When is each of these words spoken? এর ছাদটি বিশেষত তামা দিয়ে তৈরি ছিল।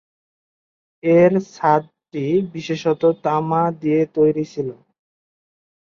এর 1.03 1.31
ছাদটি 1.51 2.25
বিশেষত 2.53 3.01
তামা 3.23 3.61
দিয়ে 3.81 4.01
তৈরি 4.15 4.43
ছিল। 4.45 4.69